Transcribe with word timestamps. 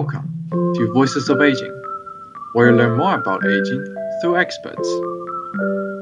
Welcome 0.00 0.48
to 0.76 0.92
Voices 0.94 1.28
of 1.28 1.42
Aging, 1.42 1.74
where 2.54 2.70
you 2.70 2.74
learn 2.74 2.96
more 2.96 3.16
about 3.16 3.44
aging 3.44 3.84
through 4.22 4.38
experts. 4.38 4.88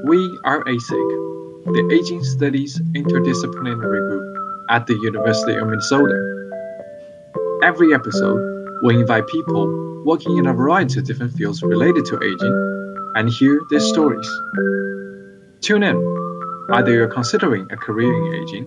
We 0.04 0.38
are 0.44 0.62
ASIG, 0.62 1.08
the 1.64 1.90
Aging 1.92 2.22
Studies 2.22 2.80
Interdisciplinary 2.94 3.80
Group 3.80 4.38
at 4.70 4.86
the 4.86 4.94
University 5.02 5.56
of 5.56 5.66
Minnesota. 5.66 6.14
Every 7.64 7.92
episode, 7.92 8.40
we 8.84 8.94
invite 8.94 9.26
people 9.26 10.04
working 10.06 10.38
in 10.38 10.46
a 10.46 10.54
variety 10.54 11.00
of 11.00 11.04
different 11.04 11.32
fields 11.32 11.60
related 11.64 12.04
to 12.04 12.22
aging 12.22 13.12
and 13.16 13.28
hear 13.28 13.60
their 13.68 13.80
stories. 13.80 14.30
Tune 15.60 15.82
in, 15.82 15.96
either 16.70 16.92
you're 16.92 17.08
considering 17.08 17.66
a 17.72 17.76
career 17.76 18.14
in 18.14 18.44
aging, 18.44 18.64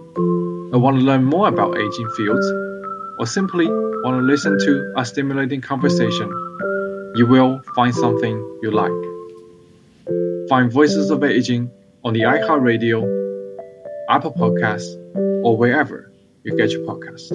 or 0.73 0.79
want 0.79 0.99
to 0.99 1.03
learn 1.05 1.23
more 1.23 1.48
about 1.48 1.77
aging 1.77 2.09
fields, 2.17 2.45
or 3.21 3.27
simply 3.27 3.67
want 3.67 4.17
to 4.17 4.23
listen 4.23 4.57
to 4.57 4.93
a 4.98 5.05
stimulating 5.05 5.62
conversation, 5.62 6.27
you 7.16 7.27
will 7.27 7.62
find 7.75 7.93
something 7.93 8.35
you 8.63 8.71
like. 8.71 8.89
Find 10.49 10.71
Voices 10.71 11.12
of 11.12 11.23
Aging 11.23 11.70
on 12.03 12.13
the 12.13 12.21
iHeartRadio, 12.21 13.03
Apple 14.09 14.34
Podcasts, 14.34 14.95
or 15.45 15.55
wherever 15.55 16.12
you 16.43 16.57
get 16.57 16.71
your 16.71 16.81
podcasts. 16.81 17.29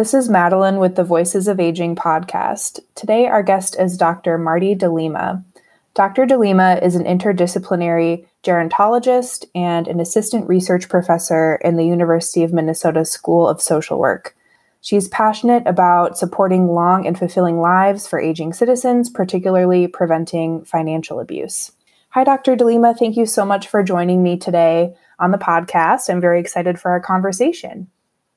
This 0.00 0.14
is 0.14 0.30
Madeline 0.30 0.78
with 0.78 0.96
the 0.96 1.04
Voices 1.04 1.46
of 1.46 1.60
Aging 1.60 1.94
podcast. 1.94 2.80
Today, 2.94 3.26
our 3.26 3.42
guest 3.42 3.78
is 3.78 3.98
Dr. 3.98 4.38
Marti 4.38 4.74
DeLiema. 4.74 5.44
Dr. 5.92 6.24
DeLiema 6.24 6.82
is 6.82 6.94
an 6.94 7.04
interdisciplinary 7.04 8.24
gerontologist 8.42 9.44
and 9.54 9.86
an 9.86 10.00
assistant 10.00 10.48
research 10.48 10.88
professor 10.88 11.56
in 11.56 11.76
the 11.76 11.84
University 11.84 12.42
of 12.42 12.50
Minnesota 12.50 13.04
School 13.04 13.46
of 13.46 13.60
Social 13.60 13.98
Work. 13.98 14.34
She's 14.80 15.06
passionate 15.06 15.64
about 15.66 16.16
supporting 16.16 16.68
long 16.68 17.06
and 17.06 17.18
fulfilling 17.18 17.60
lives 17.60 18.08
for 18.08 18.18
aging 18.18 18.54
citizens, 18.54 19.10
particularly 19.10 19.86
preventing 19.86 20.64
financial 20.64 21.20
abuse. 21.20 21.72
Hi, 22.12 22.24
Dr. 22.24 22.56
DeLiema. 22.56 22.98
Thank 22.98 23.18
you 23.18 23.26
so 23.26 23.44
much 23.44 23.68
for 23.68 23.82
joining 23.82 24.22
me 24.22 24.38
today 24.38 24.94
on 25.18 25.30
the 25.30 25.36
podcast. 25.36 26.08
I'm 26.08 26.22
very 26.22 26.40
excited 26.40 26.80
for 26.80 26.90
our 26.90 27.00
conversation. 27.00 27.88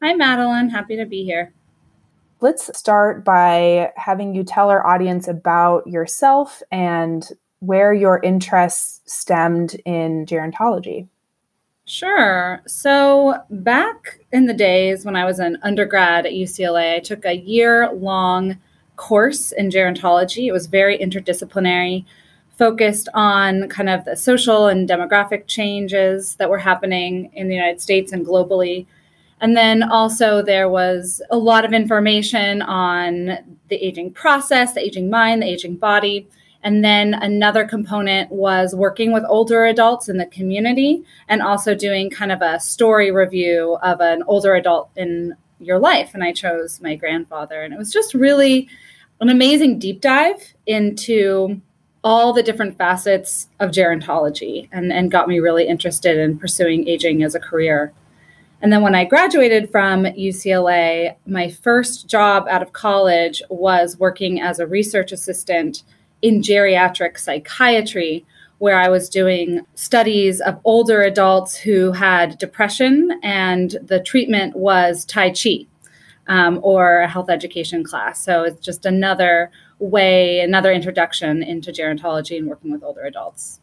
Hi, 0.04 0.14
Madeline. 0.14 0.70
Happy 0.70 0.98
to 0.98 1.06
be 1.06 1.24
here. 1.24 1.54
Let's 2.42 2.78
start 2.78 3.24
by 3.24 3.94
having 3.96 4.36
you 4.36 4.44
tell 4.44 4.70
our 4.70 4.86
audience 4.86 5.30
about 5.30 5.88
yourself 5.88 6.62
and 6.74 7.26
where 7.60 7.94
your 7.94 8.20
interests 8.22 9.00
stemmed 9.06 9.76
in 9.86 10.26
gerontology. 10.26 11.08
Sure. 11.86 12.62
So, 12.68 13.36
back 13.50 14.20
in 14.34 14.46
the 14.46 14.54
days 14.54 15.06
when 15.06 15.16
I 15.16 15.24
was 15.24 15.40
an 15.40 15.58
undergrad 15.64 16.26
at 16.26 16.34
UCLA, 16.34 16.96
I 16.96 17.00
took 17.00 17.24
a 17.24 17.38
year 17.38 17.90
long 17.94 18.58
course 18.98 19.54
in 19.54 19.70
gerontology. 19.70 20.48
It 20.48 20.52
was 20.52 20.68
very 20.68 20.98
interdisciplinary, 20.98 22.04
focused 22.58 23.08
on 23.14 23.70
kind 23.70 23.88
of 23.88 24.04
the 24.04 24.18
social 24.18 24.68
and 24.68 24.90
demographic 24.90 25.48
changes 25.48 26.36
that 26.36 26.50
were 26.50 26.58
happening 26.58 27.32
in 27.34 27.48
the 27.48 27.56
United 27.56 27.80
States 27.80 28.12
and 28.12 28.26
globally 28.26 28.86
and 29.44 29.58
then 29.58 29.84
also 29.84 30.42
there 30.42 30.70
was 30.70 31.22
a 31.30 31.38
lot 31.38 31.66
of 31.66 31.74
information 31.74 32.62
on 32.62 33.38
the 33.68 33.76
aging 33.76 34.14
process, 34.14 34.74
the 34.74 34.80
aging 34.80 35.10
mind, 35.10 35.42
the 35.42 35.48
aging 35.48 35.76
body. 35.76 36.30
And 36.64 36.82
then 36.82 37.14
another 37.14 37.66
component 37.66 38.32
was 38.32 38.74
working 38.74 39.12
with 39.12 39.26
older 39.28 39.66
adults 39.66 40.08
in 40.08 40.16
the 40.16 40.28
community 40.28 41.04
and 41.28 41.42
also 41.42 41.76
doing 41.76 42.10
kind 42.10 42.32
of 42.32 42.42
a 42.42 42.58
story 42.62 43.12
review 43.12 43.78
of 43.84 44.00
an 44.00 44.24
older 44.28 44.56
adult 44.56 44.90
in 44.96 45.36
your 45.60 45.78
life. 45.78 46.12
And 46.14 46.24
I 46.24 46.32
chose 46.32 46.80
my 46.80 46.96
grandfather. 46.96 47.64
And 47.64 47.74
it 47.74 47.78
was 47.78 47.92
just 47.92 48.14
really 48.14 48.70
an 49.20 49.28
amazing 49.28 49.78
deep 49.78 50.00
dive 50.00 50.54
into 50.66 51.60
all 52.02 52.32
the 52.32 52.44
different 52.44 52.78
facets 52.78 53.50
of 53.60 53.72
gerontology 53.72 54.70
and, 54.72 54.94
and 54.94 55.12
got 55.12 55.28
me 55.28 55.40
really 55.40 55.68
interested 55.68 56.18
in 56.18 56.40
pursuing 56.40 56.88
aging 56.88 57.24
as 57.24 57.36
a 57.36 57.42
career. 57.42 57.92
And 58.64 58.72
then 58.72 58.82
when 58.82 58.96
I 58.96 59.04
graduated 59.04 59.70
from 59.70 60.06
UCLA, 60.06 61.18
my 61.28 61.50
first 61.50 62.08
job 62.08 62.48
out 62.50 62.62
of 62.62 62.72
college 62.72 63.44
was 63.50 64.00
working 64.00 64.40
as 64.40 64.58
a 64.58 64.66
research 64.66 65.12
assistant 65.12 65.84
in 66.22 66.42
geriatric 66.42 67.20
psychiatry, 67.20 68.26
where 68.60 68.78
I 68.80 68.88
was 68.88 69.10
doing 69.10 69.66
studies 69.76 70.40
of 70.40 70.62
older 70.64 71.02
adults 71.02 71.58
who 71.58 71.92
had 71.92 72.38
depression, 72.38 73.20
and 73.22 73.76
the 73.84 74.00
treatment 74.00 74.56
was 74.56 75.04
Tai 75.04 75.32
Chi 75.32 75.68
um, 76.28 76.62
or 76.64 77.02
a 77.02 77.08
health 77.10 77.30
education 77.30 77.84
class. 77.84 78.24
So 78.24 78.44
it's 78.44 78.66
just 78.66 78.86
another 78.86 79.52
way, 79.80 80.40
another 80.40 80.72
introduction 80.72 81.44
into 81.44 81.74
gerontology 81.74 82.38
and 82.38 82.48
working 82.48 82.72
with 82.72 82.82
older 82.82 83.02
adults. 83.02 83.60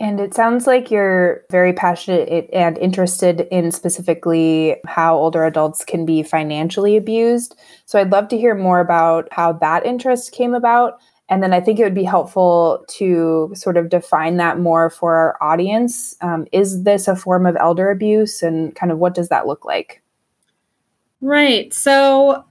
And 0.00 0.20
it 0.20 0.32
sounds 0.32 0.66
like 0.66 0.92
you're 0.92 1.44
very 1.50 1.72
passionate 1.72 2.48
and 2.52 2.78
interested 2.78 3.48
in 3.50 3.72
specifically 3.72 4.76
how 4.86 5.16
older 5.16 5.44
adults 5.44 5.84
can 5.84 6.06
be 6.06 6.22
financially 6.22 6.96
abused. 6.96 7.56
So 7.84 7.98
I'd 7.98 8.12
love 8.12 8.28
to 8.28 8.38
hear 8.38 8.54
more 8.54 8.78
about 8.78 9.28
how 9.32 9.52
that 9.54 9.84
interest 9.84 10.30
came 10.30 10.54
about. 10.54 11.00
And 11.28 11.42
then 11.42 11.52
I 11.52 11.60
think 11.60 11.80
it 11.80 11.82
would 11.82 11.94
be 11.94 12.04
helpful 12.04 12.84
to 12.90 13.50
sort 13.54 13.76
of 13.76 13.88
define 13.88 14.36
that 14.36 14.60
more 14.60 14.88
for 14.88 15.16
our 15.16 15.36
audience. 15.42 16.16
Um, 16.20 16.46
is 16.52 16.84
this 16.84 17.08
a 17.08 17.16
form 17.16 17.44
of 17.44 17.56
elder 17.56 17.90
abuse 17.90 18.42
and 18.42 18.74
kind 18.76 18.92
of 18.92 18.98
what 18.98 19.14
does 19.14 19.28
that 19.30 19.48
look 19.48 19.64
like? 19.64 20.00
Right. 21.20 21.74
So 21.74 22.44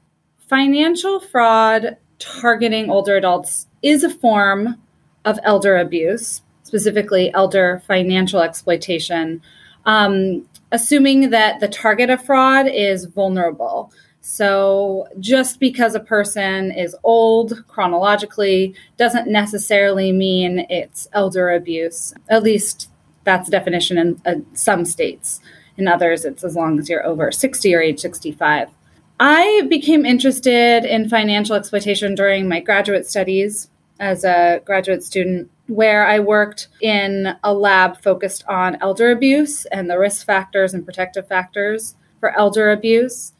financial 0.49 1.21
fraud 1.21 1.95
targeting 2.19 2.89
older 2.89 3.15
adults 3.15 3.67
is 3.81 4.03
a 4.03 4.09
form 4.09 4.75
of 5.23 5.39
elder 5.43 5.77
abuse 5.77 6.41
specifically 6.67 7.33
elder 7.33 7.81
financial 7.87 8.41
exploitation, 8.41 9.41
um, 9.85 10.45
assuming 10.71 11.29
that 11.29 11.61
the 11.61 11.67
target 11.67 12.09
of 12.09 12.23
fraud 12.23 12.67
is 12.67 13.05
vulnerable. 13.05 13.91
So, 14.19 15.07
just 15.19 15.61
because 15.61 15.95
a 15.95 16.01
person 16.01 16.71
is 16.71 16.93
old 17.03 17.63
chronologically 17.69 18.75
doesn't 18.97 19.29
necessarily 19.29 20.11
mean 20.11 20.65
it's 20.69 21.07
elder 21.13 21.49
abuse. 21.51 22.13
At 22.27 22.43
least 22.43 22.89
that's 23.23 23.47
a 23.47 23.51
definition 23.51 23.97
in 23.97 24.21
uh, 24.25 24.35
some 24.53 24.83
states. 24.83 25.39
In 25.77 25.87
others, 25.87 26.25
it's 26.25 26.43
as 26.43 26.55
long 26.55 26.77
as 26.79 26.89
you're 26.89 27.05
over 27.05 27.31
60 27.31 27.73
or 27.73 27.79
age 27.79 27.99
65. 28.01 28.69
I 29.19 29.65
became 29.69 30.05
interested 30.05 30.83
in 30.83 31.07
financial 31.07 31.55
exploitation 31.55 32.13
during 32.13 32.49
my 32.49 32.59
graduate 32.59 33.07
studies 33.07 33.69
as 33.99 34.23
a 34.23 34.61
graduate 34.65 35.03
student 35.03 35.49
where 35.67 36.07
I 36.07 36.19
worked 36.19 36.69
in 36.81 37.35
a 37.43 37.53
lab 37.53 38.01
focused 38.01 38.45
on 38.47 38.77
elder 38.81 39.11
abuse 39.11 39.65
and 39.65 39.89
the 39.89 39.99
risk 39.99 40.25
factors 40.25 40.73
and 40.73 40.85
protective 40.85 41.27
factors 41.27 41.95
for 42.19 42.37
elder 42.37 42.71
abuse. 42.71 43.33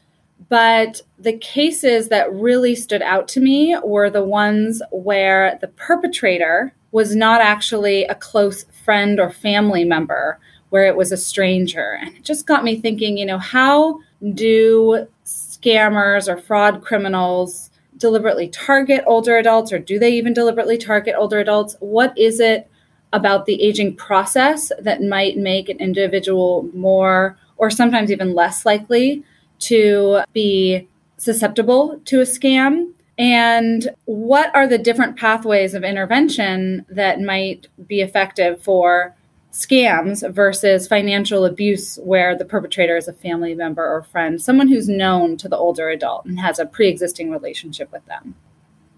But 0.48 1.02
the 1.18 1.36
cases 1.36 2.08
that 2.08 2.32
really 2.32 2.74
stood 2.74 3.02
out 3.02 3.28
to 3.28 3.40
me 3.40 3.76
were 3.82 4.08
the 4.08 4.24
ones 4.24 4.80
where 4.92 5.58
the 5.60 5.68
perpetrator 5.68 6.72
was 6.92 7.14
not 7.14 7.40
actually 7.40 8.04
a 8.04 8.14
close 8.14 8.64
friend 8.84 9.20
or 9.20 9.30
family 9.30 9.84
member, 9.84 10.38
where 10.70 10.86
it 10.86 10.96
was 10.96 11.12
a 11.12 11.16
stranger. 11.16 11.98
And 12.00 12.16
it 12.16 12.24
just 12.24 12.46
got 12.46 12.64
me 12.64 12.80
thinking, 12.80 13.18
you 13.18 13.26
know, 13.26 13.38
how 13.38 14.00
do 14.34 15.06
scammers 15.24 16.28
or 16.28 16.38
fraud 16.38 16.82
criminals 16.82 17.67
deliberately 17.98 18.48
target 18.48 19.04
older 19.06 19.36
adults 19.36 19.72
or 19.72 19.78
do 19.78 19.98
they 19.98 20.12
even 20.12 20.32
deliberately 20.32 20.78
target 20.78 21.14
older 21.18 21.38
adults? 21.38 21.76
What 21.80 22.16
is 22.16 22.40
it 22.40 22.70
about 23.12 23.46
the 23.46 23.62
aging 23.62 23.96
process 23.96 24.70
that 24.78 25.02
might 25.02 25.36
make 25.36 25.68
an 25.68 25.78
individual 25.78 26.68
more 26.74 27.36
or 27.56 27.70
sometimes 27.70 28.10
even 28.10 28.34
less 28.34 28.64
likely 28.64 29.24
to 29.60 30.22
be 30.32 30.88
susceptible 31.16 32.00
to 32.06 32.20
a 32.20 32.24
scam? 32.24 32.92
And 33.18 33.88
what 34.04 34.54
are 34.54 34.68
the 34.68 34.78
different 34.78 35.18
pathways 35.18 35.74
of 35.74 35.82
intervention 35.82 36.86
that 36.88 37.20
might 37.20 37.66
be 37.86 38.00
effective 38.00 38.62
for 38.62 39.16
scams 39.52 40.28
versus 40.32 40.86
financial 40.86 41.44
abuse 41.44 41.98
where 42.02 42.36
the 42.36 42.44
perpetrator 42.44 42.96
is 42.96 43.08
a 43.08 43.12
family 43.12 43.54
member 43.54 43.84
or 43.84 44.02
friend, 44.02 44.40
someone 44.40 44.68
who's 44.68 44.88
known 44.88 45.36
to 45.38 45.48
the 45.48 45.56
older 45.56 45.88
adult 45.88 46.24
and 46.26 46.38
has 46.38 46.58
a 46.58 46.66
pre-existing 46.66 47.30
relationship 47.30 47.90
with 47.90 48.04
them. 48.06 48.34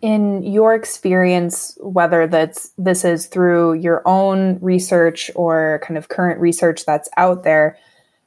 In 0.02 0.42
your 0.42 0.74
experience, 0.74 1.76
whether 1.80 2.26
that's 2.26 2.72
this 2.78 3.04
is 3.04 3.26
through 3.26 3.74
your 3.74 4.02
own 4.06 4.58
research 4.60 5.30
or 5.34 5.80
kind 5.82 5.98
of 5.98 6.08
current 6.08 6.40
research 6.40 6.84
that's 6.86 7.08
out 7.16 7.44
there, 7.44 7.76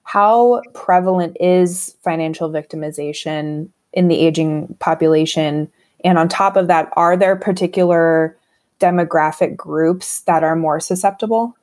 how 0.03 0.61
prevalent 0.73 1.35
is 1.39 1.95
financial 2.03 2.49
victimization 2.49 3.69
in 3.91 4.07
the 4.07 4.19
aging 4.19 4.75
population? 4.79 5.71
And 6.03 6.17
on 6.17 6.29
top 6.29 6.57
of 6.57 6.67
that, 6.67 6.89
are 6.93 7.17
there 7.17 7.35
particular 7.35 8.37
demographic 8.79 9.55
groups 9.55 10.21
that 10.21 10.43
are 10.43 10.55
more 10.55 10.79
susceptible? 10.79 11.55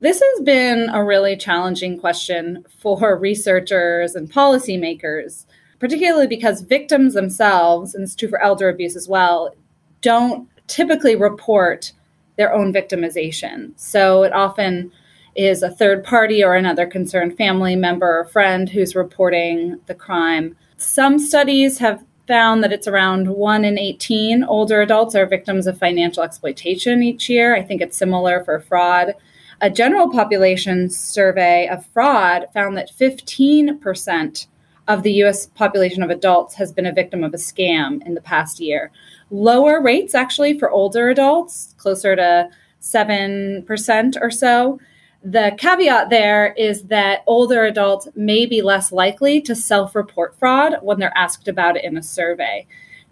This 0.00 0.22
has 0.22 0.44
been 0.44 0.90
a 0.90 1.02
really 1.02 1.36
challenging 1.36 1.98
question 1.98 2.64
for 2.78 3.18
researchers 3.18 4.14
and 4.14 4.30
policymakers, 4.30 5.44
particularly 5.80 6.28
because 6.28 6.60
victims 6.60 7.14
themselves, 7.14 7.94
and 7.94 8.04
it's 8.04 8.14
true 8.14 8.28
for 8.28 8.40
elder 8.40 8.68
abuse 8.68 8.94
as 8.94 9.08
well, 9.08 9.54
don't 10.00 10.48
typically 10.68 11.16
report 11.16 11.92
their 12.36 12.54
own 12.54 12.72
victimization. 12.72 13.72
So 13.74 14.22
it 14.22 14.32
often 14.32 14.92
is 15.34 15.64
a 15.64 15.70
third 15.70 16.04
party 16.04 16.44
or 16.44 16.54
another 16.54 16.86
concerned 16.86 17.36
family 17.36 17.74
member 17.74 18.20
or 18.20 18.24
friend 18.24 18.68
who's 18.68 18.94
reporting 18.94 19.80
the 19.86 19.94
crime. 19.96 20.56
Some 20.76 21.18
studies 21.18 21.78
have 21.78 22.04
found 22.28 22.62
that 22.62 22.72
it's 22.72 22.86
around 22.86 23.26
1 23.26 23.64
in 23.64 23.78
18 23.78 24.44
older 24.44 24.80
adults 24.80 25.16
are 25.16 25.26
victims 25.26 25.66
of 25.66 25.76
financial 25.76 26.22
exploitation 26.22 27.02
each 27.02 27.28
year. 27.28 27.56
I 27.56 27.62
think 27.62 27.80
it's 27.80 27.96
similar 27.96 28.44
for 28.44 28.60
fraud. 28.60 29.14
A 29.60 29.70
general 29.70 30.10
population 30.10 30.88
survey 30.88 31.66
of 31.68 31.84
fraud 31.86 32.46
found 32.54 32.76
that 32.76 32.92
15% 32.92 34.46
of 34.86 35.02
the 35.02 35.12
US 35.24 35.46
population 35.46 36.02
of 36.02 36.10
adults 36.10 36.54
has 36.54 36.72
been 36.72 36.86
a 36.86 36.92
victim 36.92 37.24
of 37.24 37.34
a 37.34 37.38
scam 37.38 38.04
in 38.06 38.14
the 38.14 38.20
past 38.20 38.60
year. 38.60 38.92
Lower 39.30 39.82
rates 39.82 40.14
actually 40.14 40.58
for 40.58 40.70
older 40.70 41.10
adults, 41.10 41.74
closer 41.76 42.14
to 42.14 42.48
7% 42.80 44.16
or 44.20 44.30
so. 44.30 44.78
The 45.24 45.56
caveat 45.58 46.08
there 46.10 46.54
is 46.56 46.84
that 46.84 47.24
older 47.26 47.64
adults 47.64 48.06
may 48.14 48.46
be 48.46 48.62
less 48.62 48.92
likely 48.92 49.40
to 49.42 49.56
self 49.56 49.96
report 49.96 50.38
fraud 50.38 50.76
when 50.82 51.00
they're 51.00 51.16
asked 51.16 51.48
about 51.48 51.76
it 51.76 51.84
in 51.84 51.96
a 51.96 52.02
survey. 52.02 52.66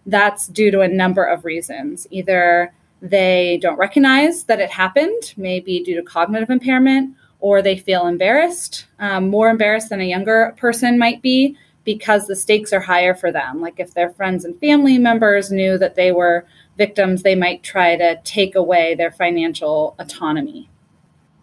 That's 0.06 0.46
due 0.46 0.70
to 0.70 0.80
a 0.82 0.88
number 0.88 1.24
of 1.24 1.44
reasons. 1.44 2.06
Either 2.12 2.72
they 3.02 3.58
don't 3.60 3.78
recognize 3.78 4.44
that 4.44 4.60
it 4.60 4.70
happened, 4.70 5.34
maybe 5.36 5.82
due 5.82 5.96
to 5.96 6.02
cognitive 6.02 6.50
impairment, 6.50 7.14
or 7.40 7.62
they 7.62 7.76
feel 7.76 8.06
embarrassed, 8.06 8.86
um, 8.98 9.28
more 9.28 9.50
embarrassed 9.50 9.90
than 9.90 10.00
a 10.00 10.04
younger 10.04 10.54
person 10.56 10.98
might 10.98 11.22
be 11.22 11.56
because 11.84 12.26
the 12.26 12.36
stakes 12.36 12.72
are 12.72 12.80
higher 12.80 13.14
for 13.14 13.30
them. 13.30 13.60
Like 13.60 13.78
if 13.78 13.94
their 13.94 14.10
friends 14.10 14.44
and 14.44 14.58
family 14.58 14.98
members 14.98 15.50
knew 15.50 15.78
that 15.78 15.94
they 15.94 16.10
were 16.10 16.46
victims, 16.76 17.22
they 17.22 17.34
might 17.34 17.62
try 17.62 17.96
to 17.96 18.20
take 18.24 18.54
away 18.54 18.94
their 18.94 19.12
financial 19.12 19.94
autonomy. 19.98 20.68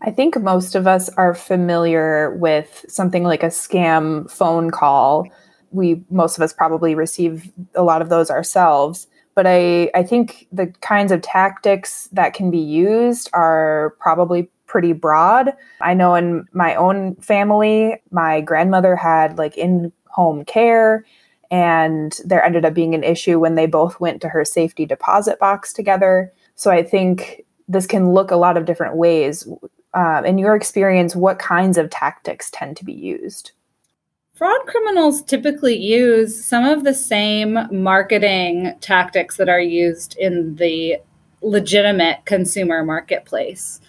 I 0.02 0.12
think 0.12 0.40
most 0.42 0.76
of 0.76 0.86
us 0.86 1.08
are 1.10 1.34
familiar 1.34 2.36
with 2.36 2.86
something 2.90 3.24
like 3.24 3.42
a 3.42 3.48
scam 3.48 4.30
phone 4.30 4.70
call. 4.70 5.30
We 5.72 6.04
most 6.10 6.38
of 6.38 6.42
us 6.42 6.52
probably 6.52 6.94
receive 6.94 7.52
a 7.74 7.84
lot 7.84 8.02
of 8.02 8.10
those 8.10 8.30
ourselves. 8.30 9.08
But 9.36 9.48
I, 9.48 9.90
I 9.96 10.04
think 10.04 10.48
the 10.52 10.68
kinds 10.82 11.12
of 11.12 11.22
tactics 11.22 12.08
that 12.12 12.34
can 12.34 12.52
be 12.52 12.60
used 12.60 13.30
are 13.34 13.96
probably 14.00 14.50
pretty 14.68 14.94
broad. 14.94 15.54
I 15.82 15.94
know 15.94 16.16
in 16.16 16.46
my 16.54 16.76
own 16.76 17.16
family, 17.16 18.02
my 18.12 18.42
grandmother 18.42 18.96
had 18.96 19.38
like 19.38 19.58
in 19.58 19.92
home 20.08 20.46
care, 20.46 21.06
and 21.50 22.18
there 22.26 22.44
ended 22.44 22.66
up 22.66 22.74
being 22.74 22.96
an 22.96 23.04
issue 23.04 23.40
when 23.40 23.56
they 23.56 23.66
both 23.66 24.00
went 24.00 24.22
to 24.22 24.30
her 24.30 24.46
safety 24.46 24.86
deposit 24.86 25.40
box 25.40 25.74
together. 25.74 26.32
So 26.56 26.72
I 26.72 26.84
think 26.84 27.44
this 27.68 27.88
can 27.88 28.12
look 28.12 28.32
a 28.32 28.36
lot 28.36 28.58
of 28.58 28.66
different 28.66 28.96
ways 28.96 29.48
uh, 29.94 30.24
in 30.26 30.38
your 30.38 30.56
experience, 30.56 31.16
what 31.16 31.40
kinds 31.40 31.78
of 31.78 31.90
tactics 31.90 32.50
tend 32.52 32.78
to 32.78 32.86
be 32.86 32.94
used? 32.94 33.52
Fraud 34.36 34.66
criminals 34.66 35.22
typically 35.22 35.78
use 35.78 36.44
some 36.44 36.66
of 36.66 36.84
the 36.84 36.94
same 36.94 37.68
marketing 37.72 38.76
tactics 38.82 39.38
that 39.38 39.48
are 39.48 39.62
used 39.62 40.18
in 40.18 40.56
the 40.56 40.98
legitimate 41.44 42.26
consumer 42.26 42.84
marketplace. 42.84 43.80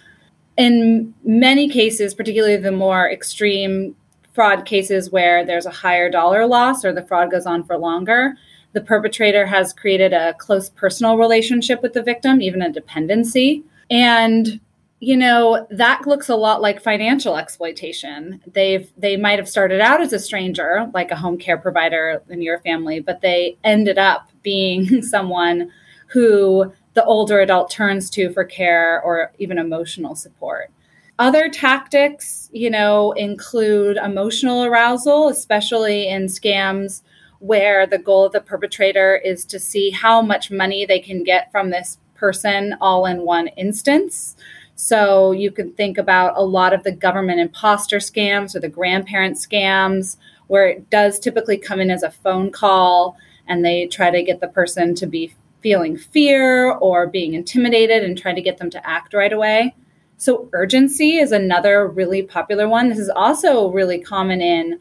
In 0.55 1.15
many 1.23 1.67
cases, 1.67 2.13
particularly 2.13 2.57
the 2.57 2.71
more 2.71 3.09
extreme 3.09 3.95
fraud 4.33 4.67
cases 4.67 5.09
where 5.09 5.43
there's 5.43 5.65
a 5.65 5.71
higher 5.71 6.11
dollar 6.11 6.45
loss 6.45 6.85
or 6.85 6.93
the 6.93 7.05
fraud 7.05 7.31
goes 7.31 7.47
on 7.47 7.63
for 7.63 7.75
longer, 7.75 8.35
the 8.73 8.81
perpetrator 8.81 9.47
has 9.47 9.73
created 9.73 10.13
a 10.13 10.35
close 10.35 10.69
personal 10.69 11.17
relationship 11.17 11.81
with 11.81 11.93
the 11.93 12.03
victim, 12.03 12.39
even 12.39 12.61
a 12.61 12.71
dependency. 12.71 13.63
And 13.89 14.59
you 15.05 15.15
know 15.15 15.67
that 15.69 16.07
looks 16.07 16.29
a 16.29 16.35
lot 16.35 16.63
like 16.63 16.81
financial 16.81 17.37
exploitation. 17.37 18.41
They've 18.51 18.91
they 18.97 19.17
might 19.17 19.37
have 19.37 19.47
started 19.47 19.79
out 19.79 20.01
as 20.01 20.13
a 20.13 20.19
stranger 20.19 20.89
like 20.95 21.11
a 21.11 21.15
home 21.15 21.37
care 21.37 21.59
provider 21.59 22.23
in 22.27 22.41
your 22.41 22.59
family 22.61 22.99
but 23.01 23.21
they 23.21 23.55
ended 23.63 23.99
up 23.99 24.31
being 24.41 25.01
someone 25.03 25.69
who 26.07 26.73
the 26.95 27.05
older 27.05 27.39
adult 27.39 27.69
turns 27.69 28.09
to 28.11 28.33
for 28.33 28.43
care 28.43 28.99
or 29.03 29.31
even 29.37 29.59
emotional 29.59 30.15
support. 30.15 30.71
Other 31.19 31.49
tactics 31.49 32.49
you 32.51 32.71
know 32.71 33.11
include 33.11 33.97
emotional 33.97 34.63
arousal 34.63 35.27
especially 35.27 36.07
in 36.07 36.25
scams 36.25 37.03
where 37.37 37.85
the 37.85 37.99
goal 37.99 38.25
of 38.25 38.31
the 38.31 38.41
perpetrator 38.41 39.17
is 39.17 39.45
to 39.45 39.59
see 39.59 39.91
how 39.91 40.23
much 40.23 40.49
money 40.49 40.83
they 40.83 40.99
can 40.99 41.21
get 41.21 41.51
from 41.51 41.69
this 41.69 41.99
person 42.15 42.75
all 42.81 43.05
in 43.05 43.21
one 43.21 43.49
instance 43.49 44.35
so 44.75 45.31
you 45.31 45.51
can 45.51 45.71
think 45.73 45.97
about 45.97 46.33
a 46.35 46.43
lot 46.43 46.73
of 46.73 46.83
the 46.83 46.91
government 46.91 47.39
imposter 47.39 47.97
scams 47.97 48.55
or 48.55 48.59
the 48.59 48.69
grandparent 48.69 49.37
scams, 49.37 50.17
where 50.47 50.67
it 50.67 50.89
does 50.89 51.19
typically 51.19 51.57
come 51.57 51.79
in 51.79 51.89
as 51.89 52.03
a 52.03 52.11
phone 52.11 52.51
call 52.51 53.17
and 53.47 53.63
they 53.63 53.87
try 53.87 54.11
to 54.11 54.23
get 54.23 54.41
the 54.41 54.47
person 54.47 54.93
to 54.95 55.05
be 55.07 55.33
feeling 55.61 55.97
fear 55.97 56.71
or 56.71 57.07
being 57.07 57.33
intimidated 57.33 58.03
and 58.03 58.17
try 58.17 58.33
to 58.33 58.41
get 58.41 58.57
them 58.57 58.69
to 58.69 58.87
act 58.87 59.13
right 59.13 59.33
away. 59.33 59.73
So, 60.17 60.49
urgency 60.53 61.17
is 61.17 61.31
another 61.31 61.87
really 61.87 62.21
popular 62.21 62.69
one. 62.69 62.89
This 62.89 62.99
is 62.99 63.09
also 63.09 63.69
really 63.71 63.99
common 63.99 64.41
in 64.41 64.79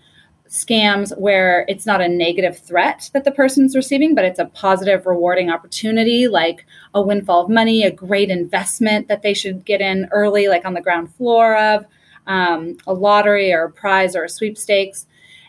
scams 0.54 1.16
where 1.18 1.64
it's 1.68 1.84
not 1.84 2.00
a 2.00 2.08
negative 2.08 2.56
threat 2.56 3.10
that 3.12 3.24
the 3.24 3.32
person's 3.32 3.74
receiving, 3.74 4.14
but 4.14 4.24
it's 4.24 4.38
a 4.38 4.44
positive, 4.44 5.04
rewarding 5.04 5.50
opportunity, 5.50 6.28
like 6.28 6.64
a 6.94 7.02
windfall 7.02 7.42
of 7.42 7.50
money, 7.50 7.82
a 7.82 7.90
great 7.90 8.30
investment 8.30 9.08
that 9.08 9.22
they 9.22 9.34
should 9.34 9.64
get 9.64 9.80
in 9.80 10.06
early, 10.12 10.46
like 10.46 10.64
on 10.64 10.74
the 10.74 10.80
ground 10.80 11.12
floor 11.16 11.56
of, 11.58 11.84
um, 12.28 12.76
a 12.86 12.94
lottery 12.94 13.52
or 13.52 13.64
a 13.64 13.70
prize 13.72 14.14
or 14.14 14.22
a 14.22 14.28
sweepstakes. 14.28 15.06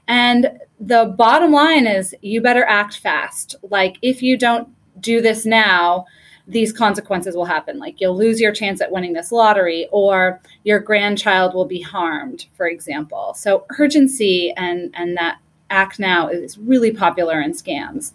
And 0.07 0.59
the 0.79 1.13
bottom 1.15 1.51
line 1.51 1.85
is 1.85 2.15
you 2.21 2.41
better 2.41 2.65
act 2.65 2.97
fast. 2.97 3.55
Like 3.61 3.97
if 4.01 4.23
you 4.23 4.37
don't 4.37 4.67
do 4.99 5.21
this 5.21 5.45
now, 5.45 6.05
these 6.47 6.71
consequences 6.71 7.35
will 7.35 7.45
happen. 7.45 7.79
Like 7.79 7.99
you'll 7.99 8.17
lose 8.17 8.39
your 8.39 8.51
chance 8.51 8.81
at 8.81 8.91
winning 8.91 9.13
this 9.13 9.31
lottery, 9.31 9.87
or 9.91 10.41
your 10.63 10.79
grandchild 10.79 11.53
will 11.53 11.65
be 11.65 11.81
harmed, 11.81 12.45
for 12.55 12.67
example. 12.67 13.33
So 13.33 13.65
urgency 13.79 14.53
and 14.55 14.93
and 14.95 15.17
that 15.17 15.39
act 15.69 15.99
now 15.99 16.27
is 16.27 16.57
really 16.57 16.91
popular 16.91 17.41
in 17.41 17.51
scams. 17.51 18.13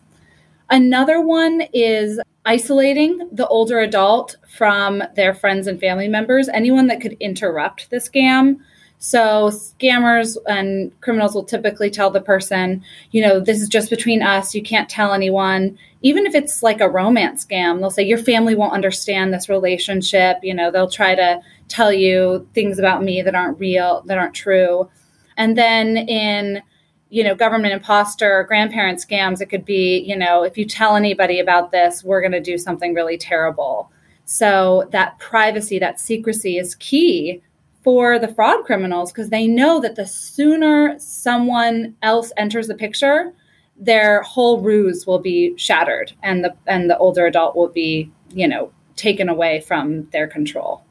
Another 0.68 1.20
one 1.20 1.62
is 1.72 2.20
isolating 2.46 3.28
the 3.32 3.46
older 3.48 3.80
adult 3.80 4.36
from 4.56 5.02
their 5.16 5.34
friends 5.34 5.66
and 5.66 5.80
family 5.80 6.08
members, 6.08 6.48
anyone 6.48 6.86
that 6.86 7.00
could 7.00 7.16
interrupt 7.20 7.90
the 7.90 7.96
scam. 7.96 8.58
So 9.02 9.48
scammers 9.48 10.36
and 10.46 10.92
criminals 11.00 11.34
will 11.34 11.44
typically 11.44 11.88
tell 11.88 12.10
the 12.10 12.20
person, 12.20 12.84
you 13.12 13.22
know, 13.22 13.40
this 13.40 13.62
is 13.62 13.68
just 13.68 13.88
between 13.88 14.22
us. 14.22 14.54
You 14.54 14.62
can't 14.62 14.90
tell 14.90 15.14
anyone. 15.14 15.78
Even 16.02 16.26
if 16.26 16.34
it's 16.34 16.62
like 16.62 16.82
a 16.82 16.88
romance 16.88 17.46
scam, 17.46 17.80
they'll 17.80 17.90
say 17.90 18.02
your 18.02 18.18
family 18.18 18.54
won't 18.54 18.74
understand 18.74 19.32
this 19.32 19.48
relationship. 19.48 20.36
You 20.42 20.52
know, 20.52 20.70
they'll 20.70 20.90
try 20.90 21.14
to 21.14 21.40
tell 21.68 21.90
you 21.90 22.46
things 22.52 22.78
about 22.78 23.02
me 23.02 23.22
that 23.22 23.34
aren't 23.34 23.58
real, 23.58 24.02
that 24.04 24.18
aren't 24.18 24.34
true. 24.34 24.90
And 25.38 25.56
then 25.56 25.96
in 25.96 26.62
you 27.08 27.24
know, 27.24 27.34
government 27.34 27.72
imposter, 27.72 28.44
grandparent 28.44 29.00
scams, 29.00 29.40
it 29.40 29.46
could 29.46 29.64
be, 29.64 29.98
you 29.98 30.16
know, 30.16 30.44
if 30.44 30.56
you 30.56 30.64
tell 30.64 30.94
anybody 30.94 31.40
about 31.40 31.72
this, 31.72 32.04
we're 32.04 32.20
going 32.20 32.32
to 32.32 32.40
do 32.40 32.56
something 32.56 32.94
really 32.94 33.18
terrible. 33.18 33.90
So 34.26 34.88
that 34.92 35.18
privacy, 35.18 35.80
that 35.80 35.98
secrecy 35.98 36.56
is 36.56 36.76
key 36.76 37.42
for 37.82 38.18
the 38.18 38.28
fraud 38.28 38.64
criminals 38.64 39.12
because 39.12 39.30
they 39.30 39.46
know 39.46 39.80
that 39.80 39.96
the 39.96 40.06
sooner 40.06 40.98
someone 40.98 41.94
else 42.02 42.32
enters 42.36 42.68
the 42.68 42.74
picture, 42.74 43.32
their 43.76 44.22
whole 44.22 44.60
ruse 44.60 45.06
will 45.06 45.18
be 45.18 45.56
shattered 45.56 46.12
and 46.22 46.44
the 46.44 46.54
and 46.66 46.90
the 46.90 46.98
older 46.98 47.26
adult 47.26 47.56
will 47.56 47.68
be, 47.68 48.10
you 48.30 48.46
know, 48.46 48.70
taken 48.96 49.28
away 49.28 49.60
from 49.60 50.08
their 50.10 50.28
control. 50.28 50.84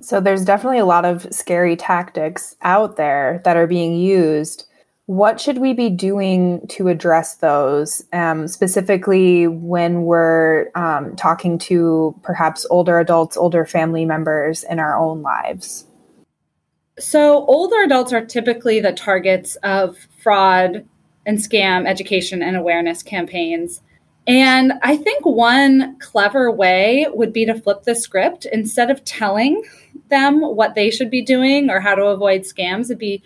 So 0.00 0.20
there's 0.20 0.44
definitely 0.44 0.78
a 0.78 0.86
lot 0.86 1.04
of 1.04 1.32
scary 1.32 1.76
tactics 1.76 2.56
out 2.62 2.96
there 2.96 3.40
that 3.44 3.56
are 3.56 3.66
being 3.66 3.96
used. 3.96 4.64
What 5.06 5.40
should 5.40 5.58
we 5.58 5.74
be 5.74 5.90
doing 5.90 6.66
to 6.68 6.88
address 6.88 7.34
those, 7.36 8.02
um, 8.12 8.48
specifically 8.48 9.46
when 9.46 10.02
we're 10.04 10.70
um, 10.74 11.16
talking 11.16 11.58
to 11.58 12.14
perhaps 12.22 12.64
older 12.70 12.98
adults, 12.98 13.36
older 13.36 13.66
family 13.66 14.04
members 14.04 14.64
in 14.64 14.78
our 14.78 14.96
own 14.96 15.20
lives? 15.20 15.84
So, 17.00 17.46
older 17.46 17.82
adults 17.82 18.12
are 18.12 18.24
typically 18.24 18.78
the 18.78 18.92
targets 18.92 19.56
of 19.62 19.96
fraud 20.22 20.86
and 21.24 21.38
scam 21.38 21.88
education 21.88 22.42
and 22.42 22.56
awareness 22.56 23.02
campaigns. 23.02 23.80
And 24.26 24.74
I 24.82 24.96
think 24.96 25.24
one 25.24 25.98
clever 25.98 26.50
way 26.50 27.06
would 27.12 27.32
be 27.32 27.46
to 27.46 27.58
flip 27.58 27.84
the 27.84 27.94
script 27.94 28.46
instead 28.52 28.90
of 28.90 29.02
telling 29.04 29.62
them 30.08 30.40
what 30.40 30.74
they 30.74 30.90
should 30.90 31.10
be 31.10 31.22
doing 31.22 31.70
or 31.70 31.80
how 31.80 31.94
to 31.94 32.04
avoid 32.04 32.42
scams. 32.42 32.84
It'd 32.84 32.98
be 32.98 33.22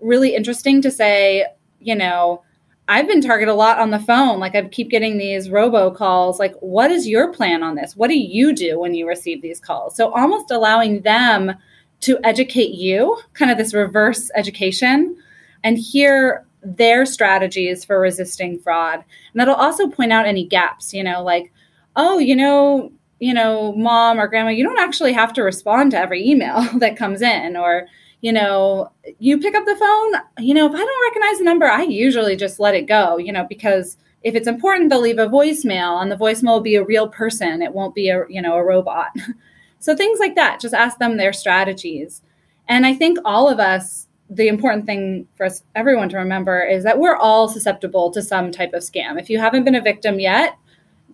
really 0.00 0.34
interesting 0.34 0.80
to 0.82 0.90
say, 0.90 1.46
you 1.80 1.94
know, 1.94 2.42
I've 2.88 3.06
been 3.06 3.20
targeted 3.20 3.52
a 3.52 3.56
lot 3.56 3.78
on 3.78 3.90
the 3.90 3.98
phone. 3.98 4.40
Like 4.40 4.54
I 4.54 4.62
keep 4.62 4.88
getting 4.88 5.18
these 5.18 5.50
robo 5.50 5.90
calls. 5.90 6.38
Like, 6.38 6.54
what 6.60 6.90
is 6.90 7.06
your 7.06 7.32
plan 7.32 7.62
on 7.62 7.74
this? 7.74 7.94
What 7.94 8.08
do 8.08 8.18
you 8.18 8.54
do 8.54 8.78
when 8.80 8.94
you 8.94 9.06
receive 9.06 9.42
these 9.42 9.60
calls? 9.60 9.94
So 9.94 10.10
almost 10.14 10.50
allowing 10.50 11.02
them 11.02 11.52
to 12.00 12.18
educate 12.24 12.74
you, 12.74 13.18
kind 13.34 13.50
of 13.50 13.58
this 13.58 13.74
reverse 13.74 14.30
education, 14.34 15.16
and 15.64 15.78
hear 15.78 16.46
their 16.62 17.06
strategies 17.06 17.84
for 17.84 18.00
resisting 18.00 18.58
fraud. 18.58 18.96
And 18.96 19.40
that'll 19.40 19.54
also 19.54 19.88
point 19.88 20.12
out 20.12 20.26
any 20.26 20.44
gaps, 20.44 20.92
you 20.92 21.02
know, 21.02 21.22
like, 21.22 21.52
oh, 21.96 22.18
you 22.18 22.36
know, 22.36 22.92
you 23.20 23.34
know, 23.34 23.72
mom 23.72 24.20
or 24.20 24.28
grandma, 24.28 24.50
you 24.50 24.64
don't 24.64 24.78
actually 24.78 25.12
have 25.12 25.32
to 25.34 25.42
respond 25.42 25.90
to 25.90 25.98
every 25.98 26.26
email 26.26 26.62
that 26.78 26.96
comes 26.96 27.22
in 27.22 27.56
or 27.56 27.88
you 28.20 28.32
know, 28.32 28.90
you 29.18 29.38
pick 29.38 29.54
up 29.54 29.64
the 29.64 29.76
phone, 29.76 30.44
you 30.44 30.52
know, 30.52 30.66
if 30.66 30.72
I 30.74 30.78
don't 30.78 31.08
recognize 31.08 31.38
the 31.38 31.44
number, 31.44 31.66
I 31.66 31.82
usually 31.82 32.34
just 32.34 32.58
let 32.58 32.74
it 32.74 32.86
go, 32.86 33.16
you 33.16 33.32
know, 33.32 33.46
because 33.48 33.96
if 34.22 34.34
it's 34.34 34.48
important, 34.48 34.90
they'll 34.90 35.00
leave 35.00 35.18
a 35.18 35.28
voicemail 35.28 36.02
and 36.02 36.10
the 36.10 36.16
voicemail 36.16 36.54
will 36.54 36.60
be 36.60 36.74
a 36.74 36.84
real 36.84 37.08
person. 37.08 37.62
It 37.62 37.72
won't 37.72 37.94
be 37.94 38.08
a, 38.08 38.24
you 38.28 38.42
know, 38.42 38.56
a 38.56 38.64
robot. 38.64 39.10
so 39.80 39.94
things 39.94 40.18
like 40.18 40.34
that, 40.34 40.60
just 40.60 40.74
ask 40.74 40.98
them 40.98 41.16
their 41.16 41.32
strategies. 41.32 42.22
And 42.68 42.86
I 42.86 42.94
think 42.94 43.18
all 43.24 43.48
of 43.48 43.58
us, 43.58 44.06
the 44.30 44.48
important 44.48 44.86
thing 44.86 45.26
for 45.36 45.46
us, 45.46 45.62
everyone 45.74 46.08
to 46.10 46.18
remember 46.18 46.62
is 46.62 46.84
that 46.84 46.98
we're 46.98 47.16
all 47.16 47.48
susceptible 47.48 48.10
to 48.10 48.22
some 48.22 48.52
type 48.52 48.74
of 48.74 48.82
scam. 48.82 49.18
If 49.18 49.30
you 49.30 49.38
haven't 49.38 49.64
been 49.64 49.74
a 49.74 49.80
victim 49.80 50.20
yet, 50.20 50.56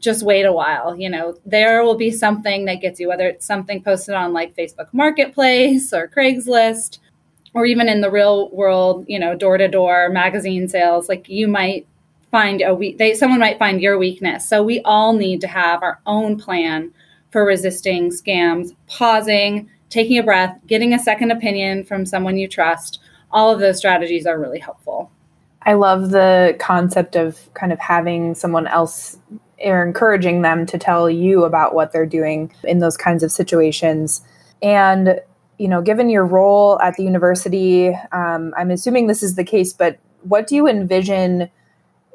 just 0.01 0.25
wait 0.25 0.45
a 0.45 0.53
while. 0.53 0.99
You 0.99 1.09
know, 1.09 1.39
there 1.47 1.85
will 1.85 1.95
be 1.95 2.11
something 2.11 2.65
that 2.65 2.81
gets 2.81 2.99
you, 2.99 3.09
whether 3.09 3.29
it's 3.29 3.47
something 3.47 3.83
posted 3.83 4.15
on 4.15 4.33
like 4.33 4.57
Facebook 4.57 4.89
Marketplace 4.93 5.93
or 5.93 6.09
Craigslist, 6.09 6.99
or 7.55 7.65
even 7.65 7.89
in 7.89 8.01
the 8.01 8.11
real 8.11 8.51
world, 8.51 9.05
you 9.09 9.19
know, 9.19 9.37
door 9.37 9.57
to 9.59 9.69
door 9.69 10.09
magazine 10.09 10.69
sales. 10.69 11.09
Like 11.09 11.29
you 11.29 11.47
might 11.47 11.87
find 12.33 12.61
a 12.63 12.75
weak, 12.75 12.99
they 12.99 13.15
someone 13.15 13.39
might 13.39 13.61
find 13.61 13.81
your 13.81 13.97
weakness. 13.97 14.49
So 14.49 14.63
we 14.63 14.81
all 14.81 15.13
need 15.13 15.41
to 15.43 15.47
have 15.47 15.83
our 15.83 16.01
own 16.05 16.37
plan 16.37 16.93
for 17.35 17.45
resisting 17.45 18.11
scams, 18.11 18.77
pausing, 18.87 19.69
taking 19.91 20.19
a 20.19 20.23
breath, 20.23 20.57
getting 20.69 20.95
a 20.95 20.99
second 21.01 21.33
opinion 21.33 21.83
from 21.83 22.07
someone 22.07 22.39
you 22.39 22.47
trust. 22.47 23.01
All 23.33 23.53
of 23.53 23.59
those 23.59 23.77
strategies 23.77 24.25
are 24.25 24.39
really 24.39 24.61
helpful. 24.61 25.11
I 25.63 25.73
love 25.73 26.11
the 26.11 26.57
concept 26.61 27.17
of 27.17 27.53
kind 27.55 27.73
of 27.73 27.81
having 27.81 28.37
someone 28.37 28.69
else 28.69 29.19
or 29.65 29.85
encouraging 29.85 30.43
them 30.43 30.65
to 30.67 30.79
tell 30.79 31.11
you 31.11 31.43
about 31.43 31.75
what 31.75 31.91
they're 31.91 32.07
doing 32.07 32.53
in 32.63 32.79
those 32.79 32.97
kinds 32.97 33.25
of 33.25 33.33
situations. 33.33 34.21
And, 34.63 35.21
you 35.59 35.67
know, 35.67 35.83
given 35.83 36.11
your 36.11 36.25
role 36.25 36.81
at 36.83 36.95
the 36.95 37.03
university, 37.03 37.89
um, 38.13 38.55
I'm 38.57 38.71
assuming 38.71 39.09
this 39.09 39.25
is 39.25 39.35
the 39.35 39.43
case, 39.43 39.73
but 39.73 39.99
what 40.23 40.47
do 40.47 40.55
you 40.55 40.69
envision 40.69 41.51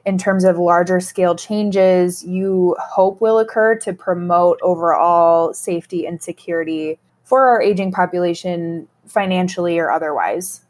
in 0.10 0.18
terms 0.18 0.44
of 0.44 0.58
larger 0.58 1.00
scale 1.00 1.36
changes 1.36 2.24
you 2.26 2.76
hope 2.82 3.22
will 3.22 3.40
occur 3.40 3.76
to 3.76 3.94
promote 3.94 4.60
overall 4.62 5.54
safety 5.54 6.06
and 6.06 6.22
security 6.22 7.00
for 7.24 7.48
our 7.48 7.62
aging 7.62 7.92
population 7.92 8.88
financially 9.08 9.80
or 9.80 9.92
otherwise? 9.92 10.62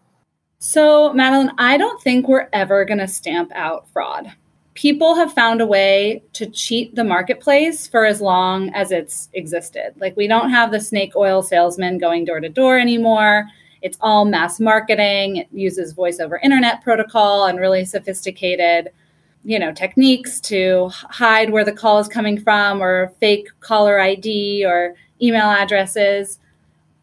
So, 0.60 1.14
Madeline, 1.14 1.52
I 1.58 1.78
don't 1.78 2.02
think 2.02 2.28
we're 2.28 2.50
ever 2.54 2.86
going 2.86 3.00
to 3.00 3.08
stamp 3.08 3.52
out 3.56 3.90
fraud 3.90 4.32
people 4.80 5.14
have 5.14 5.34
found 5.34 5.60
a 5.60 5.66
way 5.66 6.24
to 6.32 6.46
cheat 6.46 6.96
the 6.96 7.04
marketplace 7.04 7.86
for 7.86 8.06
as 8.06 8.22
long 8.22 8.70
as 8.70 8.94
it's 8.94 9.28
existed. 9.34 9.94
Like 10.00 10.16
we 10.16 10.26
don't 10.26 10.52
have 10.52 10.72
the 10.72 10.80
snake 10.80 11.18
oil 11.18 11.44
salesman 11.44 11.98
going 11.98 12.24
door 12.24 12.40
to 12.40 12.48
door 12.48 12.80
anymore. 12.80 13.46
It's 13.82 13.98
all 14.00 14.24
mass 14.24 14.58
marketing. 14.58 15.36
It 15.36 15.48
uses 15.52 15.92
voice 15.92 16.22
over 16.22 16.38
internet 16.38 16.82
protocol 16.82 17.46
and 17.46 17.60
really 17.60 17.84
sophisticated, 17.84 18.90
you 19.44 19.58
know, 19.58 19.72
techniques 19.72 20.40
to 20.42 20.90
hide 20.90 21.52
where 21.52 21.66
the 21.66 21.72
call 21.72 22.00
is 22.00 22.08
coming 22.08 22.40
from 22.40 22.82
or 22.82 23.14
fake 23.20 23.48
caller 23.60 24.00
ID 24.00 24.66
or 24.66 24.96
email 25.22 25.50
addresses. 25.50 26.40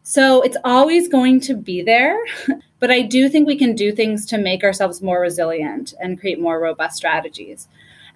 So 0.03 0.41
it's 0.41 0.57
always 0.63 1.07
going 1.07 1.39
to 1.41 1.55
be 1.55 1.81
there. 1.81 2.17
But 2.79 2.91
I 2.91 3.01
do 3.01 3.27
think 3.27 3.47
we 3.47 3.57
can 3.57 3.73
do 3.73 3.91
things 3.91 4.25
to 4.27 4.37
make 4.37 4.63
ourselves 4.63 5.01
more 5.01 5.19
resilient 5.19 5.95
and 5.99 6.19
create 6.19 6.39
more 6.39 6.59
robust 6.59 6.95
strategies. 6.95 7.67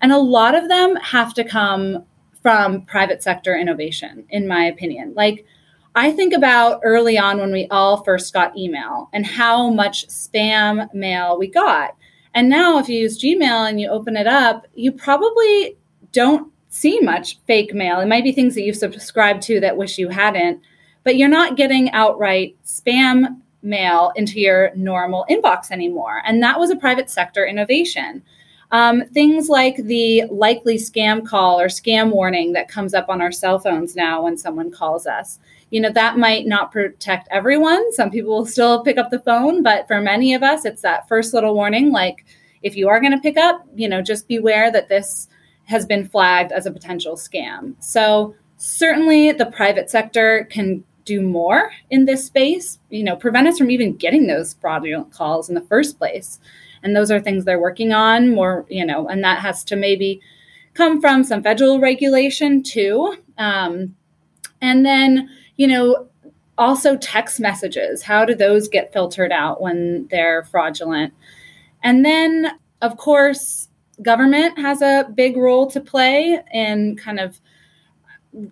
And 0.02 0.12
a 0.12 0.20
lot 0.20 0.56
of 0.56 0.68
them 0.68 0.96
have 0.98 1.34
to 1.36 1.44
come 1.44 2.06
from 2.42 2.84
private 2.84 3.22
sector 3.22 3.56
innovation, 3.56 4.26
in 4.30 4.48
my 4.48 4.66
opinion. 4.66 5.14
Like, 5.16 5.46
I 5.94 6.12
think 6.12 6.34
about 6.34 6.80
early 6.84 7.18
on 7.18 7.40
when 7.40 7.52
we 7.52 7.68
all 7.70 8.04
first 8.04 8.34
got 8.34 8.58
email 8.58 9.10
and 9.14 9.26
how 9.26 9.70
much 9.70 10.08
spam 10.08 10.92
mail 10.94 11.38
we 11.38 11.48
got. 11.48 11.96
And 12.34 12.50
now, 12.50 12.80
if 12.80 12.88
you 12.88 13.00
use 13.00 13.22
Gmail 13.22 13.70
and 13.70 13.80
you 13.80 13.90
open 13.90 14.16
it 14.16 14.28
up, 14.28 14.66
you 14.74 14.92
probably 14.92 15.78
don't 16.12 16.52
see 16.70 17.00
much 17.02 17.38
fake 17.46 17.74
mail. 17.74 18.00
It 18.00 18.08
might 18.08 18.24
be 18.24 18.32
things 18.32 18.56
that 18.56 18.62
you've 18.62 18.78
subscribed 18.78 19.42
to 19.44 19.60
that 19.60 19.76
wish 19.76 19.98
you 19.98 20.08
hadn't, 20.08 20.62
but 21.04 21.18
you're 21.18 21.28
not 21.28 21.58
getting 21.58 21.92
outright 21.92 22.56
spam 22.66 23.42
mail 23.62 24.12
into 24.16 24.40
your 24.40 24.72
normal 24.76 25.26
inbox 25.30 25.72
anymore. 25.72 26.22
And 26.26 26.42
that 26.42 26.60
was 26.60 26.70
a 26.70 26.76
private 26.76 27.10
sector 27.10 27.46
innovation. 27.46 28.24
Um, 28.72 29.04
things 29.10 29.50
like 29.50 29.76
the 29.78 30.24
likely 30.32 30.78
scam 30.78 31.26
call 31.26 31.60
or 31.60 31.68
scam 31.68 32.12
warning 32.12 32.54
that 32.54 32.70
comes 32.70 32.94
up 32.94 33.10
on 33.10 33.22
our 33.22 33.32
cell 33.32 33.60
phones 33.60 33.96
now 33.96 34.24
when 34.24 34.38
someone 34.38 34.72
calls 34.72 35.06
us. 35.06 35.40
You 35.72 35.82
know, 35.82 35.92
that 35.92 36.18
might 36.18 36.46
not 36.46 36.72
protect 36.72 37.28
everyone. 37.32 37.92
Some 37.94 38.12
people 38.12 38.36
will 38.36 38.46
still 38.46 38.84
pick 38.84 38.98
up 38.98 39.10
the 39.10 39.20
phone, 39.20 39.64
but 39.64 39.88
for 39.88 40.00
many 40.00 40.34
of 40.34 40.44
us, 40.44 40.66
it's 40.66 40.84
that 40.84 41.08
first 41.08 41.34
little 41.34 41.56
warning 41.56 41.92
like, 41.92 42.26
if 42.62 42.76
you 42.76 42.90
are 42.90 43.00
going 43.00 43.14
to 43.14 43.20
pick 43.20 43.38
up, 43.38 43.66
you 43.76 43.90
know, 43.90 44.02
just 44.02 44.28
beware 44.28 44.72
that 44.72 44.90
this 44.90 45.28
has 45.66 45.86
been 45.86 46.08
flagged 46.08 46.52
as 46.52 46.66
a 46.66 46.72
potential 46.72 47.16
scam. 47.16 47.74
So, 47.80 48.36
certainly 48.58 49.32
the 49.32 49.48
private 49.48 49.90
sector 49.90 50.48
can 50.52 50.84
do 51.06 51.22
more 51.22 51.72
in 51.90 52.06
this 52.06 52.26
space, 52.26 52.80
you 52.90 53.04
know, 53.04 53.16
prevent 53.16 53.48
us 53.48 53.58
from 53.58 53.72
even 53.72 53.96
getting 53.96 54.28
those 54.28 54.54
fraudulent 54.54 55.12
calls 55.12 55.50
in 55.50 55.56
the 55.56 55.62
first 55.62 55.98
place. 55.98 56.40
And 56.84 56.96
those 56.96 57.12
are 57.12 57.20
things 57.20 57.46
they're 57.46 57.60
working 57.60 57.92
on 57.92 58.34
more, 58.34 58.66
you 58.70 58.86
know, 58.86 59.08
and 59.08 59.24
that 59.24 59.40
has 59.40 59.64
to 59.66 59.76
maybe 59.76 60.22
come 60.74 61.02
from 61.02 61.24
some 61.24 61.44
federal 61.44 61.80
regulation 61.80 62.64
too. 62.64 63.18
Um, 63.38 63.96
and 64.62 64.86
then, 64.86 65.30
you 65.62 65.68
know, 65.68 66.08
also 66.58 66.98
text 66.98 67.40
messages. 67.40 68.02
How 68.02 68.26
do 68.26 68.34
those 68.34 68.68
get 68.68 68.92
filtered 68.92 69.32
out 69.32 69.62
when 69.62 70.08
they're 70.10 70.44
fraudulent? 70.46 71.14
And 71.84 72.04
then, 72.04 72.48
of 72.82 72.98
course, 72.98 73.68
government 74.02 74.58
has 74.58 74.82
a 74.82 75.08
big 75.14 75.38
role 75.38 75.70
to 75.70 75.80
play 75.80 76.40
in 76.52 76.96
kind 76.96 77.20
of 77.20 77.40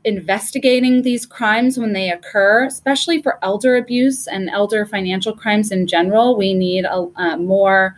investigating 0.06 1.02
these 1.02 1.26
crimes 1.26 1.80
when 1.80 1.94
they 1.94 2.12
occur, 2.12 2.66
especially 2.66 3.24
for 3.24 3.44
elder 3.44 3.76
abuse 3.76 4.28
and 4.28 4.48
elder 4.48 4.86
financial 4.86 5.34
crimes 5.34 5.72
in 5.72 5.88
general. 5.88 6.38
We 6.38 6.54
need 6.54 6.86
a, 6.86 7.08
a 7.16 7.38
more 7.38 7.98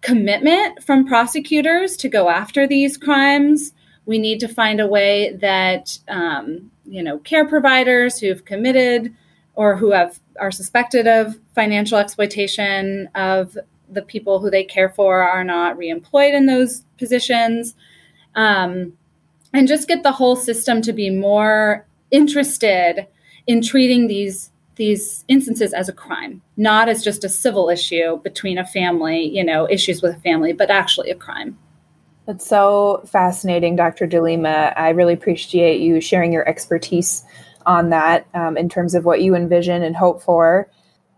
commitment 0.00 0.82
from 0.82 1.06
prosecutors 1.06 1.96
to 1.98 2.08
go 2.08 2.30
after 2.30 2.66
these 2.66 2.96
crimes. 2.96 3.72
We 4.06 4.18
need 4.18 4.40
to 4.40 4.48
find 4.48 4.80
a 4.80 4.88
way 4.88 5.36
that 5.36 6.00
um, 6.08 6.71
you 6.84 7.02
know 7.02 7.18
care 7.18 7.46
providers 7.46 8.18
who've 8.18 8.44
committed 8.44 9.14
or 9.54 9.76
who 9.76 9.90
have 9.92 10.18
are 10.40 10.50
suspected 10.50 11.06
of 11.06 11.38
financial 11.54 11.98
exploitation 11.98 13.08
of 13.14 13.56
the 13.88 14.02
people 14.02 14.40
who 14.40 14.50
they 14.50 14.64
care 14.64 14.88
for 14.88 15.22
are 15.22 15.44
not 15.44 15.76
reemployed 15.76 16.32
in 16.32 16.46
those 16.46 16.84
positions. 16.98 17.74
Um, 18.34 18.94
and 19.52 19.68
just 19.68 19.86
get 19.88 20.02
the 20.02 20.12
whole 20.12 20.36
system 20.36 20.80
to 20.82 20.94
be 20.94 21.10
more 21.10 21.86
interested 22.10 23.06
in 23.46 23.62
treating 23.62 24.06
these 24.06 24.50
these 24.76 25.24
instances 25.28 25.74
as 25.74 25.90
a 25.90 25.92
crime, 25.92 26.40
not 26.56 26.88
as 26.88 27.04
just 27.04 27.24
a 27.24 27.28
civil 27.28 27.68
issue 27.68 28.16
between 28.22 28.56
a 28.56 28.66
family, 28.66 29.22
you 29.22 29.44
know, 29.44 29.68
issues 29.68 30.00
with 30.00 30.16
a 30.16 30.20
family, 30.20 30.54
but 30.54 30.70
actually 30.70 31.10
a 31.10 31.14
crime. 31.14 31.58
That's 32.32 32.46
so 32.46 33.02
fascinating, 33.04 33.76
Dr. 33.76 34.06
DeLiema. 34.06 34.72
I 34.74 34.88
really 34.88 35.12
appreciate 35.12 35.82
you 35.82 36.00
sharing 36.00 36.32
your 36.32 36.48
expertise 36.48 37.24
on 37.66 37.90
that 37.90 38.26
um, 38.32 38.56
in 38.56 38.70
terms 38.70 38.94
of 38.94 39.04
what 39.04 39.20
you 39.20 39.34
envision 39.34 39.82
and 39.82 39.94
hope 39.94 40.22
for. 40.22 40.66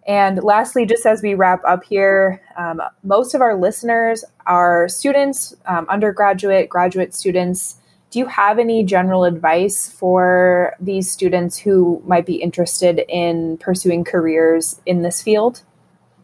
And 0.08 0.42
lastly, 0.42 0.86
just 0.86 1.06
as 1.06 1.22
we 1.22 1.34
wrap 1.34 1.62
up 1.64 1.84
here, 1.84 2.42
um, 2.58 2.82
most 3.04 3.32
of 3.32 3.40
our 3.42 3.54
listeners 3.56 4.24
are 4.46 4.88
students, 4.88 5.54
um, 5.66 5.86
undergraduate, 5.88 6.68
graduate 6.68 7.14
students 7.14 7.76
do 8.10 8.20
you 8.20 8.26
have 8.26 8.60
any 8.60 8.84
general 8.84 9.24
advice 9.24 9.88
for 9.88 10.74
these 10.80 11.10
students 11.10 11.58
who 11.58 12.02
might 12.06 12.26
be 12.26 12.36
interested 12.36 13.04
in 13.08 13.58
pursuing 13.58 14.04
careers 14.04 14.80
in 14.86 15.02
this 15.02 15.20
field? 15.20 15.62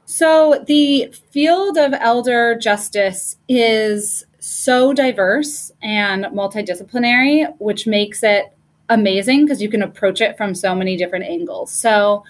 So, 0.05 0.65
the 0.69 1.13
field 1.33 1.77
of 1.77 1.93
elder 1.95 2.57
justice 2.57 3.37
is 3.49 4.25
so 4.41 4.93
diverse 4.93 5.71
and 5.83 6.25
multidisciplinary, 6.27 7.53
which 7.59 7.87
makes 7.87 8.23
it 8.23 8.53
amazing 8.89 9.45
because 9.45 9.63
you 9.63 9.69
can 9.69 9.83
approach 9.83 10.21
it 10.21 10.37
from 10.37 10.55
so 10.55 10.75
many 10.75 10.97
different 10.97 11.25
angles. 11.27 11.71
So, 11.71 12.25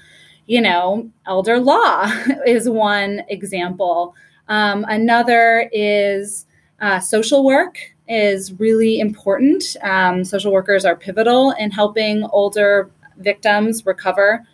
you 0.47 0.61
know, 0.61 1.11
elder 1.27 1.59
law 1.59 2.11
is 2.47 2.69
one 2.69 3.23
example. 3.29 4.15
Um, 4.49 4.85
another 4.89 5.69
is 5.73 6.47
uh, 6.81 7.01
social 7.01 7.45
work 7.45 7.79
is 8.09 8.53
really 8.59 8.99
important. 8.99 9.77
Um, 9.83 10.25
social 10.25 10.53
workers 10.53 10.85
are 10.85 10.97
pivotal 10.97 11.53
in 11.53 11.71
helping 11.71 12.25
older 12.33 12.91
victims 13.19 13.87
recover. 13.87 14.45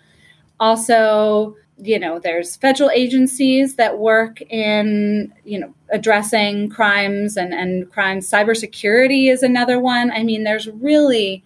Also, 0.60 1.56
you 1.78 1.98
know, 1.98 2.18
there's 2.18 2.56
federal 2.56 2.90
agencies 2.90 3.76
that 3.76 3.98
work 3.98 4.40
in, 4.42 5.32
you 5.44 5.58
know, 5.58 5.74
addressing 5.90 6.70
crimes 6.70 7.36
and, 7.36 7.52
and 7.52 7.90
crimes. 7.92 8.30
Cybersecurity 8.30 9.30
is 9.30 9.42
another 9.42 9.78
one. 9.78 10.10
I 10.10 10.22
mean, 10.22 10.44
there's 10.44 10.68
really 10.68 11.44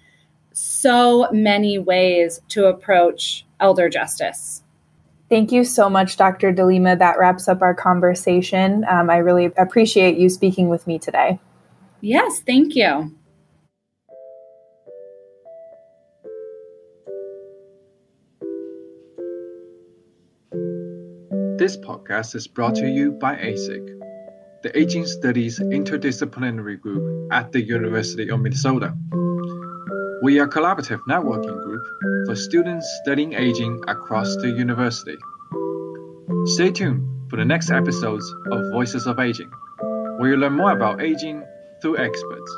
so 0.53 1.29
many 1.33 1.79
ways 1.79 2.41
to 2.49 2.67
approach 2.67 3.45
elder 3.59 3.89
justice. 3.89 4.63
Thank 5.29 5.53
you 5.53 5.65
so 5.65 5.89
much, 5.89 6.17
Dr. 6.17 6.53
DeLiema. 6.53 6.99
That 6.99 7.19
wraps 7.19 7.47
up 7.47 7.63
our 7.63 7.75
conversation. 7.75 8.85
Um, 8.89 9.11
I 9.11 9.19
really 9.19 9.47
appreciate 9.57 10.19
you 10.19 10.29
speaking 10.29 10.69
with 10.69 10.87
me 10.87 10.99
today. 10.99 11.39
Yes, 12.01 12.41
thank 12.41 12.75
you. 12.75 13.15
This 21.61 21.77
podcast 21.77 22.35
is 22.35 22.49
brought 22.49 22.75
to 22.77 22.89
you 22.89 23.13
by 23.13 23.37
ASIG, 23.37 23.87
the 24.63 24.71
Aging 24.75 25.05
Studies 25.05 25.61
Interdisciplinary 25.61 26.81
Group 26.81 27.31
at 27.31 27.53
the 27.53 27.61
University 27.61 28.31
of 28.31 28.41
Minnesota. 28.41 28.95
We 30.23 30.41
are 30.41 30.45
a 30.45 30.49
collaborative 30.49 31.01
networking 31.07 31.63
group 31.63 31.83
for 32.27 32.35
students 32.35 32.89
studying 33.03 33.35
aging 33.35 33.79
across 33.89 34.35
the 34.37 34.49
university. 34.49 35.19
Stay 36.47 36.71
tuned 36.71 37.07
for 37.29 37.37
the 37.37 37.45
next 37.45 37.71
episodes 37.71 38.35
of 38.51 38.73
Voices 38.73 39.07
of 39.07 39.19
Aging, 39.19 39.51
where 40.17 40.31
you 40.31 40.39
learn 40.39 40.55
more 40.55 40.73
about 40.73 41.03
aging 41.03 41.45
through 41.83 41.99
experts. 41.99 42.57